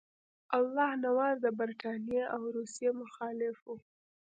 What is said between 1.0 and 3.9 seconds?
نواز د برټانیې او روسیې مخالف وو.